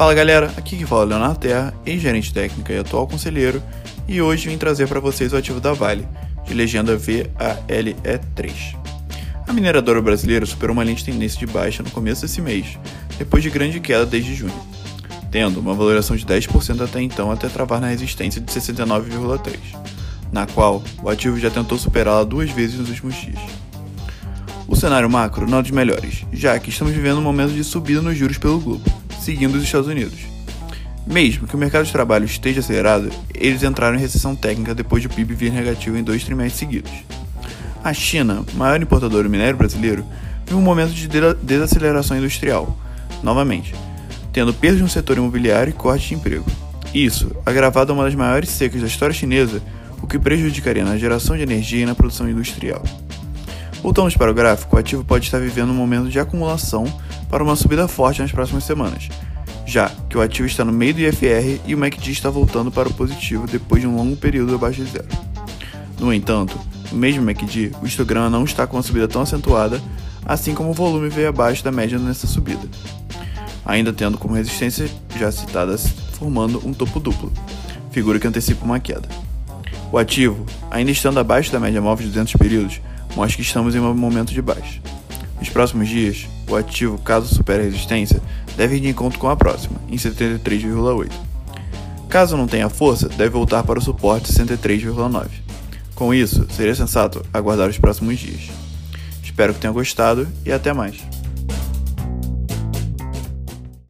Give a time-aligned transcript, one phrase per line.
[0.00, 3.62] Fala galera, aqui que fala é Leonardo Terra, ex-gerente técnica e atual conselheiro,
[4.08, 6.08] e hoje vim trazer para vocês o ativo da Vale,
[6.46, 8.78] de legenda VALE3.
[9.46, 12.78] A mineradora brasileira superou uma lente tendência de baixa no começo desse mês,
[13.18, 14.58] depois de grande queda desde junho,
[15.30, 19.54] tendo uma valoração de 10% até então até travar na resistência de 69,3,
[20.32, 23.38] na qual o ativo já tentou superá-la duas vezes nos últimos dias.
[24.66, 28.00] O cenário macro não é dos melhores, já que estamos vivendo um momento de subida
[28.00, 30.18] nos juros pelo globo, seguindo os Estados Unidos.
[31.06, 35.08] Mesmo que o mercado de trabalho esteja acelerado, eles entraram em recessão técnica depois de
[35.08, 36.92] o PIB vir negativo em dois trimestres seguidos.
[37.82, 40.04] A China, maior importador do minério brasileiro,
[40.44, 41.08] vive um momento de
[41.42, 42.76] desaceleração industrial,
[43.22, 43.74] novamente,
[44.32, 46.46] tendo perdas no setor imobiliário e corte de emprego.
[46.92, 49.62] Isso, agravado a uma das maiores secas da história chinesa,
[50.02, 52.82] o que prejudicaria na geração de energia e na produção industrial.
[53.82, 56.84] Voltamos para o gráfico, o ativo pode estar vivendo um momento de acumulação
[57.30, 59.08] para uma subida forte nas próximas semanas,
[59.64, 62.90] já que o ativo está no meio do IFR e o MACD está voltando para
[62.90, 65.08] o positivo depois de um longo período abaixo de zero.
[65.98, 66.58] No entanto,
[66.92, 69.80] no mesmo MACD, o histograma não está com uma subida tão acentuada,
[70.26, 72.68] assim como o volume veio abaixo da média nessa subida,
[73.64, 77.32] ainda tendo como resistência já citadas formando um topo duplo,
[77.90, 79.08] figura que antecipa uma queda.
[79.90, 82.80] O ativo, ainda estando abaixo da média móvel de 200 períodos,
[83.16, 84.80] mostra que estamos em um momento de baixa.
[85.38, 88.20] Nos próximos dias, o ativo, caso supere a resistência,
[88.56, 91.10] deve ir de encontro com a próxima, em 73,8.
[92.08, 95.28] Caso não tenha força, deve voltar para o suporte 63,9.
[95.94, 98.50] Com isso, seria sensato aguardar os próximos dias.
[99.22, 100.96] Espero que tenham gostado e até mais.